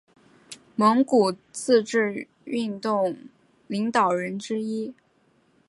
[0.75, 3.15] 蒙古自治运动
[3.67, 4.95] 领导人之一。